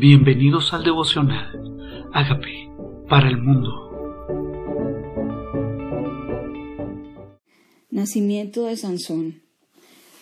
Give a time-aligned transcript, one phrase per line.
[0.00, 2.08] Bienvenidos al devocional.
[2.14, 2.72] Hágame
[3.06, 3.68] para el mundo.
[7.90, 9.42] Nacimiento de Sansón.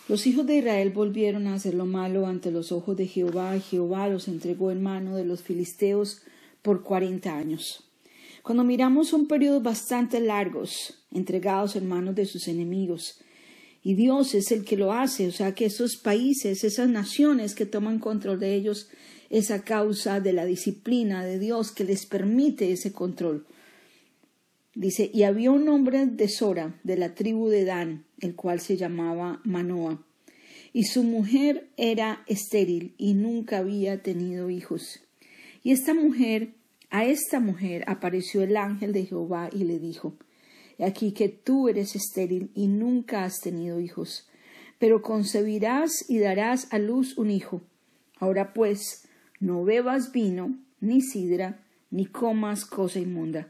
[0.09, 3.61] Los hijos de Israel volvieron a hacer lo malo ante los ojos de Jehová, y
[3.61, 6.23] Jehová los entregó en mano de los filisteos
[6.61, 7.89] por cuarenta años.
[8.43, 13.21] Cuando miramos son periodos bastante largos, entregados en manos de sus enemigos,
[13.81, 17.65] y Dios es el que lo hace, o sea que esos países, esas naciones que
[17.65, 18.89] toman control de ellos,
[19.29, 23.45] es a causa de la disciplina de Dios que les permite ese control.
[24.75, 28.77] Dice, y había un hombre de Sora, de la tribu de Dan, el cual se
[28.77, 30.03] llamaba Manoa,
[30.73, 35.01] y su mujer era estéril y nunca había tenido hijos.
[35.63, 36.53] Y esta mujer,
[36.89, 40.15] a esta mujer apareció el ángel de Jehová y le dijo,
[40.79, 44.27] aquí que tú eres estéril y nunca has tenido hijos,
[44.77, 47.61] pero concebirás y darás a luz un hijo.
[48.17, 49.08] Ahora pues,
[49.39, 51.59] no bebas vino, ni sidra,
[51.91, 53.47] ni comas cosa inmunda,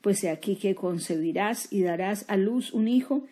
[0.00, 3.26] pues he aquí que concebirás y darás a luz un hijo,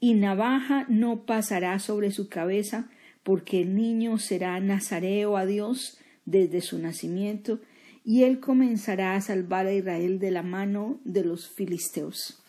[0.00, 2.90] y navaja no pasará sobre su cabeza,
[3.22, 7.60] porque el niño será nazareo a Dios desde su nacimiento,
[8.04, 12.42] y él comenzará a salvar a Israel de la mano de los filisteos.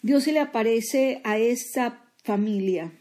[0.00, 2.92] Dios se le aparece a esta familia,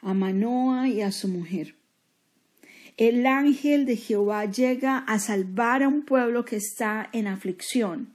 [0.00, 1.77] a Manoa y a su mujer.
[2.98, 8.12] El ángel de Jehová llega a salvar a un pueblo que está en aflicción.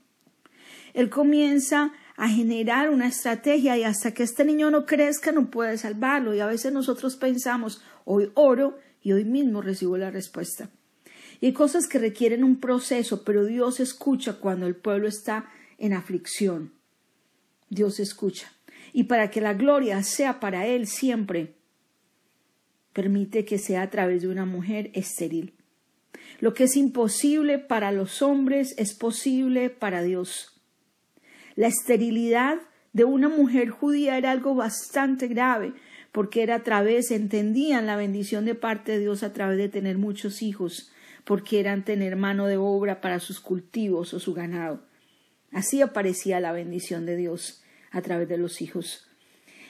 [0.92, 5.78] Él comienza a generar una estrategia y hasta que este niño no crezca no puede
[5.78, 6.34] salvarlo.
[6.34, 10.68] Y a veces nosotros pensamos, hoy oro y hoy mismo recibo la respuesta.
[11.40, 15.94] Y hay cosas que requieren un proceso, pero Dios escucha cuando el pueblo está en
[15.94, 16.72] aflicción.
[17.70, 18.52] Dios escucha.
[18.92, 21.54] Y para que la gloria sea para Él siempre,
[22.94, 25.52] permite que sea a través de una mujer estéril.
[26.40, 30.62] Lo que es imposible para los hombres es posible para Dios.
[31.56, 32.58] La esterilidad
[32.92, 35.74] de una mujer judía era algo bastante grave,
[36.12, 39.98] porque era a través, entendían la bendición de parte de Dios a través de tener
[39.98, 40.92] muchos hijos,
[41.24, 44.82] porque eran tener mano de obra para sus cultivos o su ganado.
[45.50, 49.08] Así aparecía la bendición de Dios a través de los hijos.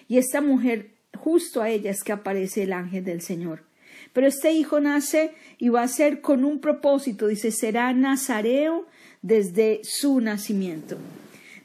[0.09, 3.65] Y esta mujer, justo a ella es que aparece el ángel del Señor.
[4.13, 8.87] Pero este hijo nace y va a ser con un propósito, dice, será nazareo
[9.23, 10.97] desde su nacimiento.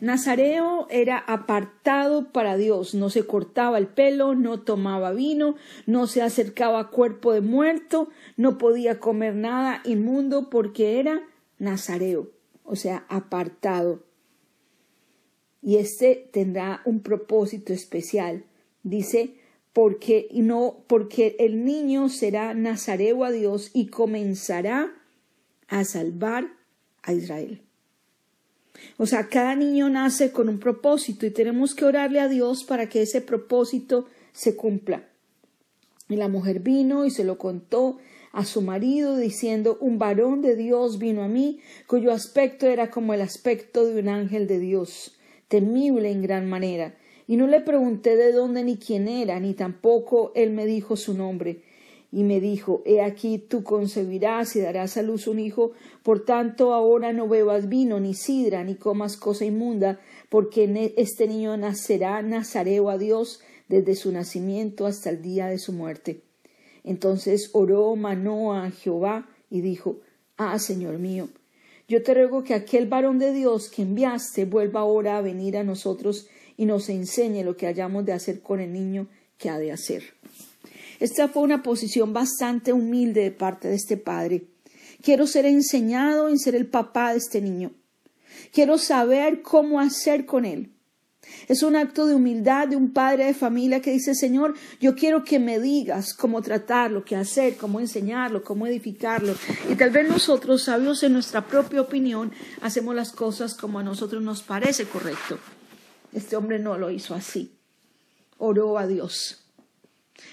[0.01, 5.55] Nazareo era apartado para Dios, no se cortaba el pelo, no tomaba vino,
[5.85, 11.21] no se acercaba a cuerpo de muerto, no podía comer nada inmundo porque era
[11.57, 12.31] Nazareo,
[12.63, 14.03] o sea, apartado
[15.61, 18.45] y este tendrá un propósito especial.
[18.83, 19.35] Dice,
[19.73, 24.91] porque no porque el niño será nazareo a Dios y comenzará
[25.67, 26.51] a salvar
[27.03, 27.61] a Israel.
[28.97, 32.89] O sea, cada niño nace con un propósito y tenemos que orarle a Dios para
[32.89, 35.09] que ese propósito se cumpla.
[36.07, 37.97] Y la mujer vino y se lo contó
[38.31, 43.13] a su marido diciendo, un varón de Dios vino a mí, cuyo aspecto era como
[43.13, 45.15] el aspecto de un ángel de Dios
[45.47, 46.95] temible en gran manera,
[47.29, 51.13] y no le pregunté de dónde ni quién era, ni tampoco él me dijo su
[51.13, 51.61] nombre.
[52.11, 56.73] Y me dijo, He aquí tú concebirás y darás a luz un hijo, por tanto
[56.73, 62.19] ahora no bebas vino, ni sidra, ni comas cosa inmunda, porque e, este niño nacerá
[62.23, 66.21] nazareo a Dios desde su nacimiento hasta el día de su muerte.
[66.83, 69.97] Entonces oró Manoa a Jehová y dijo,
[70.37, 71.29] Ah, Señor mío,
[71.87, 75.63] yo te ruego que aquel varón de Dios que enviaste vuelva ahora a venir a
[75.63, 76.27] nosotros
[76.59, 80.03] y nos enseñe lo que hayamos de hacer con el niño que ha de hacer.
[80.99, 84.43] Esta fue una posición bastante humilde de parte de este padre.
[85.01, 87.71] Quiero ser enseñado en ser el papá de este niño.
[88.51, 90.73] Quiero saber cómo hacer con él.
[91.47, 95.23] Es un acto de humildad de un padre de familia que dice, Señor, yo quiero
[95.23, 99.33] que me digas cómo tratarlo, qué hacer, cómo enseñarlo, cómo edificarlo.
[99.69, 104.21] Y tal vez nosotros, sabios en nuestra propia opinión, hacemos las cosas como a nosotros
[104.21, 105.39] nos parece correcto.
[106.13, 107.55] Este hombre no lo hizo así.
[108.37, 109.43] Oró a Dios.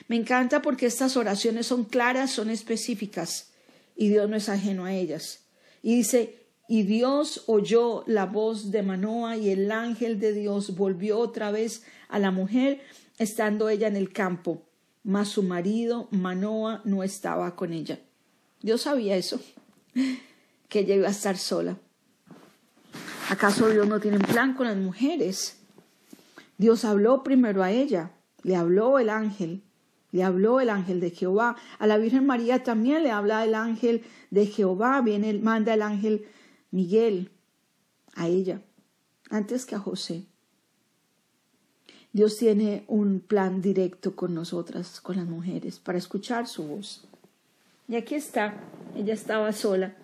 [0.09, 3.51] Me encanta porque estas oraciones son claras, son específicas
[3.97, 5.41] y Dios no es ajeno a ellas.
[5.83, 11.19] Y dice, y Dios oyó la voz de Manoa y el ángel de Dios volvió
[11.19, 12.81] otra vez a la mujer,
[13.19, 14.63] estando ella en el campo,
[15.05, 18.01] mas su marido Manoa no estaba con ella.
[18.61, 19.41] Dios sabía eso,
[20.69, 21.79] que ella iba a estar sola.
[23.31, 25.57] ¿Acaso Dios no tiene un plan con las mujeres?
[26.59, 28.13] Dios habló primero a ella,
[28.43, 29.63] le habló el ángel,
[30.13, 31.57] Le habló el ángel de Jehová.
[31.79, 35.03] A la Virgen María también le habla el ángel de Jehová.
[35.03, 36.27] Viene, manda el ángel
[36.71, 37.33] Miguel
[38.15, 38.63] a ella,
[39.29, 40.25] antes que a José.
[42.13, 47.07] Dios tiene un plan directo con nosotras, con las mujeres, para escuchar su voz.
[47.89, 48.55] Y aquí está,
[48.95, 49.97] ella estaba sola.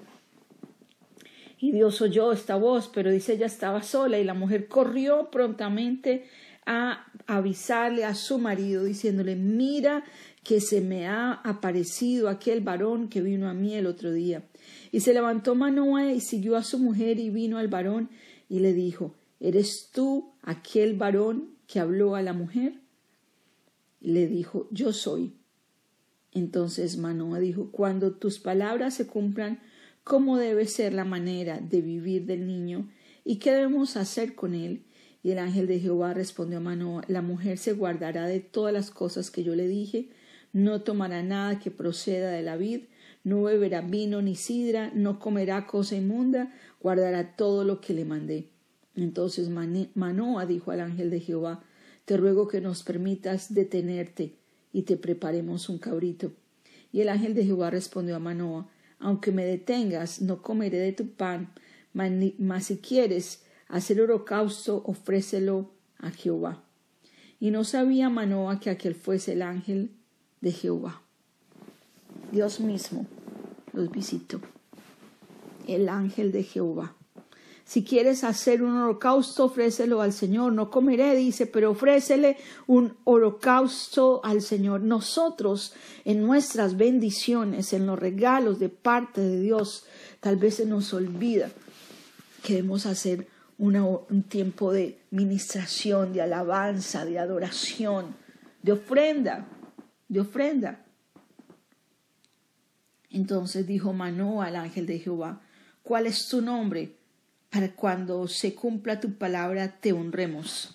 [1.62, 6.24] Y Dios oyó esta voz, pero dice ella estaba sola y la mujer corrió prontamente
[6.66, 10.02] a avisarle a su marido, diciéndole, mira
[10.42, 14.42] que se me ha aparecido aquel varón que vino a mí el otro día.
[14.90, 18.10] Y se levantó Manoah y siguió a su mujer y vino al varón
[18.48, 22.74] y le dijo, ¿eres tú aquel varón que habló a la mujer?
[24.00, 25.36] Le dijo, yo soy.
[26.32, 29.60] Entonces Manoa dijo, cuando tus palabras se cumplan,
[30.04, 32.88] ¿cómo debe ser la manera de vivir del niño?
[33.24, 34.82] ¿Y qué debemos hacer con él?
[35.22, 38.90] Y el ángel de Jehová respondió a Manoa, la mujer se guardará de todas las
[38.90, 40.08] cosas que yo le dije,
[40.52, 42.82] no tomará nada que proceda de la vid,
[43.24, 48.48] no beberá vino ni sidra, no comerá cosa inmunda, guardará todo lo que le mandé.
[48.96, 51.64] Entonces Manoa dijo al ángel de Jehová,
[52.04, 54.34] Te ruego que nos permitas detenerte
[54.72, 56.32] y te preparemos un cabrito.
[56.92, 58.68] Y el ángel de Jehová respondió a Manoa,
[59.02, 61.52] Aunque me detengas, no comeré de tu pan,
[61.92, 66.62] mas si quieres hacer holocausto, ofrécelo a Jehová.
[67.40, 69.90] Y no sabía Manoa que aquel fuese el ángel
[70.40, 71.02] de Jehová.
[72.30, 73.06] Dios mismo
[73.72, 74.40] los visitó.
[75.66, 76.94] El ángel de Jehová.
[77.64, 80.52] Si quieres hacer un holocausto, ofrécelo al Señor.
[80.52, 82.36] No comeré, dice, pero ofrécele
[82.66, 84.80] un holocausto al Señor.
[84.80, 85.72] Nosotros,
[86.04, 89.86] en nuestras bendiciones, en los regalos de parte de Dios,
[90.20, 91.50] tal vez se nos olvida
[92.42, 93.28] que debemos hacer
[93.58, 98.16] un tiempo de ministración, de alabanza, de adoración,
[98.60, 99.46] de ofrenda,
[100.08, 100.84] de ofrenda.
[103.08, 105.42] Entonces dijo Manoah al ángel de Jehová,
[105.82, 106.96] ¿cuál es tu nombre?
[107.52, 110.74] Para cuando se cumpla tu palabra te honremos.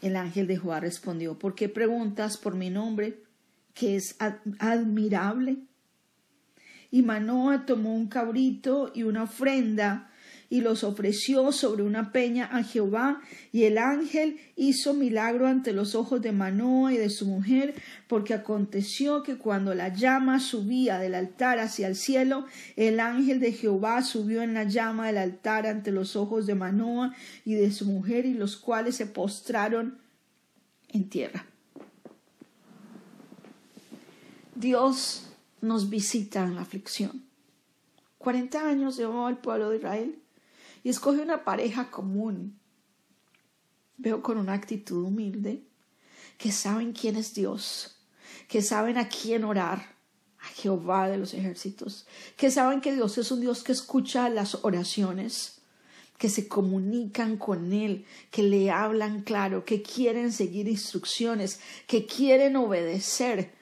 [0.00, 3.22] El ángel de Jehová respondió, ¿por qué preguntas por mi nombre,
[3.74, 4.16] que es
[4.58, 5.58] admirable?
[6.90, 10.07] Y Manoa tomó un cabrito y una ofrenda
[10.50, 13.20] y los ofreció sobre una peña a Jehová,
[13.52, 17.74] y el ángel hizo milagro ante los ojos de Manoa y de su mujer,
[18.06, 22.46] porque aconteció que cuando la llama subía del altar hacia el cielo,
[22.76, 27.14] el ángel de Jehová subió en la llama del altar ante los ojos de Manoa
[27.44, 29.98] y de su mujer, y los cuales se postraron
[30.88, 31.44] en tierra.
[34.54, 35.28] Dios
[35.60, 37.22] nos visita en la aflicción.
[38.16, 40.18] Cuarenta años llevó el pueblo de Israel
[40.82, 42.58] y escoge una pareja común.
[43.96, 45.64] Veo con una actitud humilde,
[46.36, 47.96] que saben quién es Dios,
[48.48, 49.96] que saben a quién orar,
[50.40, 54.64] a Jehová de los ejércitos, que saben que Dios es un Dios que escucha las
[54.64, 55.60] oraciones,
[56.16, 62.56] que se comunican con Él, que le hablan claro, que quieren seguir instrucciones, que quieren
[62.56, 63.52] obedecer,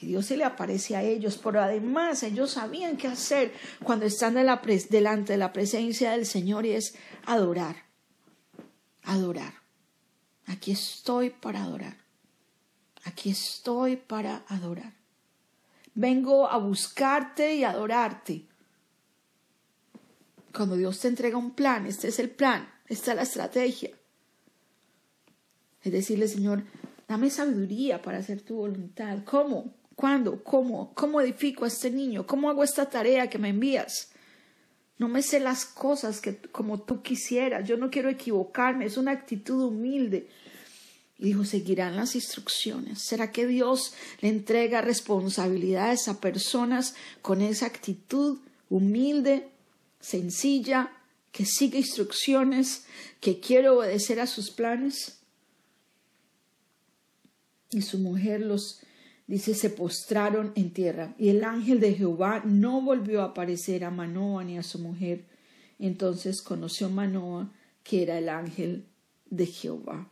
[0.00, 3.52] y Dios se le aparece a ellos, pero además ellos sabían qué hacer
[3.82, 6.94] cuando están delante de la presencia del Señor y es
[7.24, 7.76] adorar,
[9.02, 9.54] adorar.
[10.46, 11.96] Aquí estoy para adorar.
[13.04, 14.92] Aquí estoy para adorar.
[15.94, 18.46] Vengo a buscarte y adorarte.
[20.52, 23.90] Cuando Dios te entrega un plan, este es el plan, esta es la estrategia.
[25.82, 26.64] Es decirle, Señor,
[27.08, 29.24] dame sabiduría para hacer tu voluntad.
[29.24, 29.72] ¿Cómo?
[29.96, 30.44] ¿Cuándo?
[30.44, 30.92] ¿Cómo?
[30.94, 32.26] ¿Cómo edifico a este niño?
[32.26, 34.10] ¿Cómo hago esta tarea que me envías?
[34.98, 37.66] No me sé las cosas que como tú quisieras.
[37.66, 38.84] Yo no quiero equivocarme.
[38.84, 40.28] Es una actitud humilde.
[41.18, 43.06] Y dijo, seguirán las instrucciones.
[43.06, 48.38] ¿Será que Dios le entrega responsabilidades a personas con esa actitud
[48.68, 49.48] humilde,
[49.98, 50.92] sencilla,
[51.32, 52.84] que sigue instrucciones,
[53.20, 55.20] que quiere obedecer a sus planes?
[57.70, 58.80] Y su mujer los
[59.26, 61.14] dice, se postraron en tierra.
[61.18, 65.24] Y el ángel de Jehová no volvió a aparecer a Manoa ni a su mujer.
[65.78, 67.52] Entonces conoció Manoa
[67.82, 68.86] que era el ángel
[69.30, 70.08] de Jehová.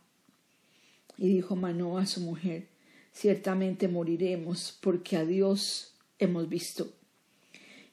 [1.16, 2.68] Y dijo Manoa a su mujer,
[3.12, 6.92] ciertamente moriremos porque a Dios hemos visto.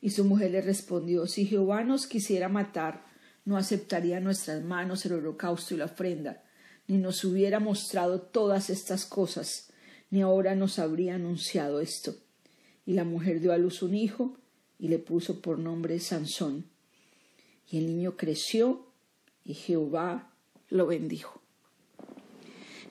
[0.01, 3.05] Y su mujer le respondió, si Jehová nos quisiera matar,
[3.45, 6.43] no aceptaría nuestras manos el holocausto y la ofrenda,
[6.87, 9.70] ni nos hubiera mostrado todas estas cosas
[10.11, 12.15] ni ahora nos habría anunciado esto.
[12.85, 14.37] Y la mujer dio a luz un hijo
[14.77, 16.65] y le puso por nombre Sansón.
[17.69, 18.85] Y el niño creció
[19.45, 20.29] y Jehová
[20.69, 21.41] lo bendijo.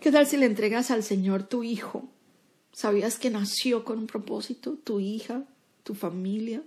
[0.01, 2.09] ¿Qué tal si le entregas al Señor tu hijo?
[2.73, 4.79] ¿Sabías que nació con un propósito?
[4.83, 5.45] Tu hija,
[5.83, 6.63] tu familia.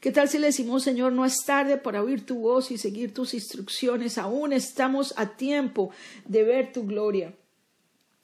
[0.00, 3.12] ¿Qué tal si le decimos, Señor, no es tarde para oír tu voz y seguir
[3.12, 4.18] tus instrucciones?
[4.18, 5.90] Aún estamos a tiempo
[6.26, 7.34] de ver tu gloria.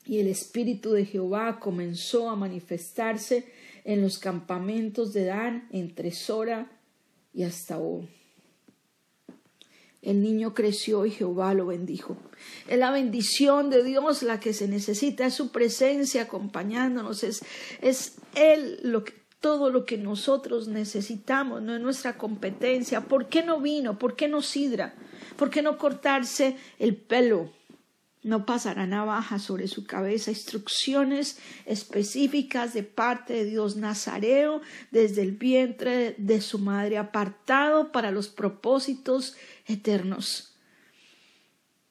[0.04, 3.46] Y el Espíritu de Jehová comenzó a manifestarse
[3.84, 6.70] en los campamentos de Dan entre Sora
[7.32, 8.08] y hasta hoy.
[10.02, 12.16] El niño creció y Jehová lo bendijo.
[12.68, 17.44] Es la bendición de Dios la que se necesita, es su presencia acompañándonos, es,
[17.80, 23.02] es Él lo que, todo lo que nosotros necesitamos, no es nuestra competencia.
[23.02, 23.96] ¿Por qué no vino?
[23.96, 24.94] ¿Por qué no sidra?
[25.36, 27.50] ¿Por qué no cortarse el pelo?
[28.22, 30.30] No pasará navaja sobre su cabeza.
[30.30, 34.62] Instrucciones específicas de parte de Dios Nazareo
[34.92, 39.34] desde el vientre de su madre, apartado para los propósitos
[39.66, 40.54] eternos.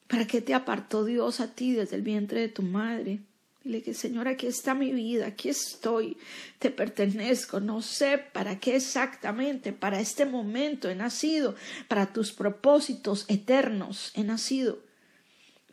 [0.07, 3.19] ¿Para qué te apartó Dios a ti desde el vientre de tu madre?
[3.63, 6.17] Dile que Señor, aquí está mi vida, aquí estoy,
[6.57, 11.55] te pertenezco, no sé para qué exactamente, para este momento he nacido,
[11.87, 14.90] para tus propósitos eternos he nacido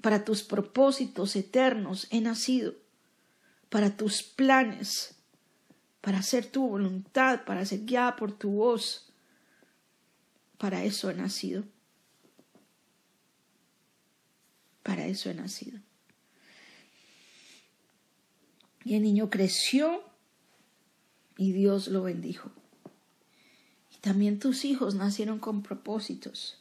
[0.01, 2.75] para tus propósitos eternos he nacido,
[3.69, 5.17] para tus planes,
[6.01, 9.13] para hacer tu voluntad, para ser guiada por tu voz.
[10.57, 11.65] Para eso he nacido.
[14.83, 15.81] Para eso he nacido.
[18.85, 20.03] Y el niño creció
[21.37, 22.51] y Dios lo bendijo.
[23.95, 26.59] Y también tus hijos nacieron con propósitos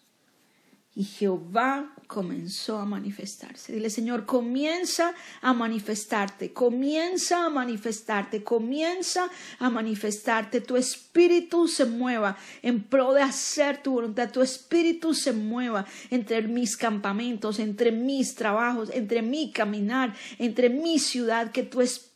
[0.98, 3.72] y Jehová comenzó a manifestarse.
[3.72, 10.60] Dile, Señor, comienza a manifestarte, comienza a manifestarte, comienza a manifestarte.
[10.60, 14.32] Tu espíritu se mueva en pro de hacer tu voluntad.
[14.32, 20.98] Tu espíritu se mueva entre mis campamentos, entre mis trabajos, entre mi caminar, entre mi
[20.98, 21.52] ciudad.
[21.52, 22.07] Que tu espíritu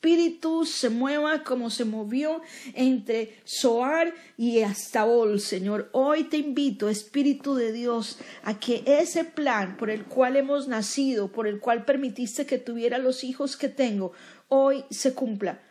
[0.66, 2.42] se mueva como se movió
[2.74, 5.90] entre Soar y Astabol, Señor.
[5.92, 11.32] Hoy te invito, Espíritu de Dios, a que ese plan por el cual hemos nacido,
[11.32, 14.12] por el cual permitiste que tuviera los hijos que tengo,
[14.48, 15.62] hoy se cumpla.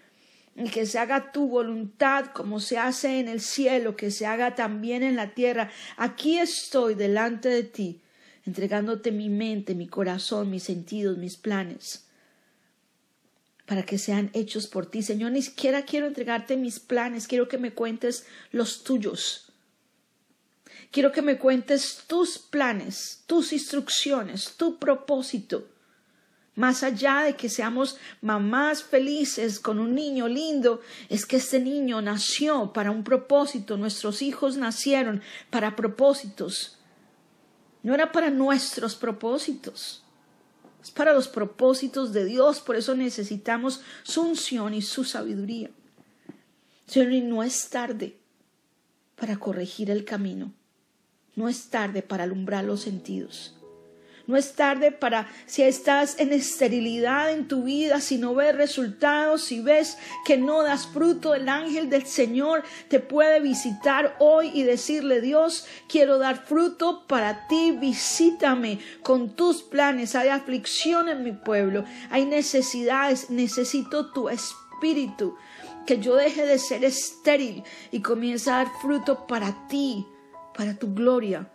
[0.54, 4.54] Y que se haga tu voluntad como se hace en el cielo, que se haga
[4.54, 5.70] también en la tierra.
[5.96, 8.00] Aquí estoy delante de ti,
[8.44, 12.09] entregándote mi mente, mi corazón, mis sentidos, mis planes
[13.70, 15.00] para que sean hechos por ti.
[15.00, 19.52] Señor, ni siquiera quiero entregarte mis planes, quiero que me cuentes los tuyos.
[20.90, 25.68] Quiero que me cuentes tus planes, tus instrucciones, tu propósito.
[26.56, 32.02] Más allá de que seamos mamás felices con un niño lindo, es que este niño
[32.02, 36.76] nació para un propósito, nuestros hijos nacieron para propósitos.
[37.84, 40.02] No era para nuestros propósitos,
[40.82, 45.70] es para los propósitos de Dios, por eso necesitamos su unción y su sabiduría.
[46.86, 48.18] Señor, y no es tarde
[49.16, 50.52] para corregir el camino.
[51.36, 53.54] No es tarde para alumbrar los sentidos.
[54.30, 59.42] No es tarde para si estás en esterilidad en tu vida, si no ves resultados,
[59.42, 64.62] si ves que no das fruto, el ángel del Señor te puede visitar hoy y
[64.62, 70.14] decirle, Dios, quiero dar fruto para ti, visítame con tus planes.
[70.14, 75.36] Hay aflicción en mi pueblo, hay necesidades, necesito tu espíritu,
[75.88, 80.06] que yo deje de ser estéril y comience a dar fruto para ti
[80.56, 81.50] para tu gloria,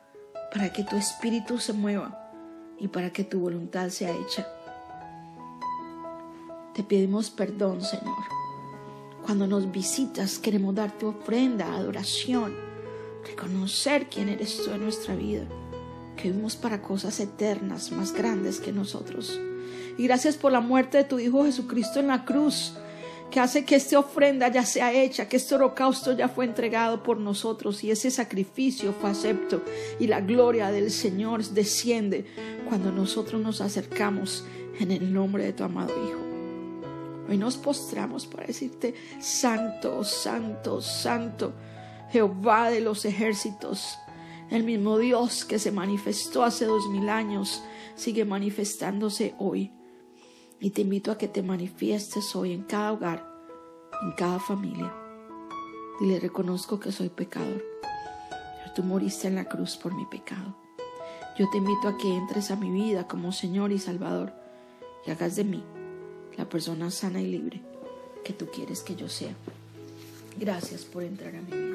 [0.51, 2.24] para que tu espíritu se mueva
[2.79, 4.47] y para que tu voluntad sea hecha.
[6.73, 8.15] Te pedimos perdón, Señor.
[9.23, 12.53] Cuando nos visitas queremos darte ofrenda, adoración,
[13.25, 15.45] reconocer quién eres tú en nuestra vida,
[16.15, 19.39] que vivimos para cosas eternas, más grandes que nosotros.
[19.97, 22.73] Y gracias por la muerte de tu Hijo Jesucristo en la cruz
[23.35, 27.17] que hace que esta ofrenda ya sea hecha, que este holocausto ya fue entregado por
[27.17, 29.61] nosotros y ese sacrificio fue acepto
[29.99, 32.25] y la gloria del Señor desciende
[32.69, 34.45] cuando nosotros nos acercamos
[34.79, 36.21] en el nombre de tu amado Hijo.
[37.27, 41.51] Hoy nos postramos para decirte, Santo, Santo, Santo,
[42.13, 43.99] Jehová de los ejércitos,
[44.49, 47.61] el mismo Dios que se manifestó hace dos mil años,
[47.95, 49.73] sigue manifestándose hoy.
[50.65, 53.23] Y te invito a que te manifiestes hoy en cada hogar,
[54.01, 54.91] en cada familia.
[56.01, 57.63] Y le reconozco que soy pecador.
[57.81, 60.57] Pero tú moriste en la cruz por mi pecado.
[61.37, 64.33] Yo te invito a que entres a mi vida como Señor y Salvador
[65.05, 65.63] y hagas de mí
[66.35, 67.61] la persona sana y libre
[68.23, 69.35] que tú quieres que yo sea.
[70.39, 71.74] Gracias por entrar a mi vida.